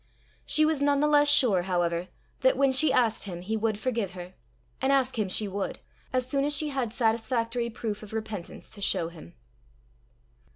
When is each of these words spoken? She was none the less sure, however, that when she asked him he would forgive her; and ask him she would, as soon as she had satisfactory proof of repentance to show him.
She 0.47 0.65
was 0.65 0.81
none 0.81 0.99
the 0.99 1.05
less 1.07 1.29
sure, 1.29 1.61
however, 1.61 2.07
that 2.39 2.57
when 2.57 2.71
she 2.71 2.91
asked 2.91 3.25
him 3.25 3.41
he 3.41 3.55
would 3.55 3.77
forgive 3.77 4.13
her; 4.13 4.33
and 4.81 4.91
ask 4.91 5.19
him 5.19 5.29
she 5.29 5.47
would, 5.47 5.77
as 6.11 6.25
soon 6.25 6.43
as 6.43 6.57
she 6.57 6.69
had 6.69 6.91
satisfactory 6.91 7.69
proof 7.69 8.01
of 8.01 8.11
repentance 8.11 8.71
to 8.73 8.81
show 8.81 9.09
him. 9.09 9.35